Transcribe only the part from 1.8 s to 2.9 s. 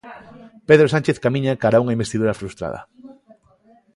unha investidura frustrada.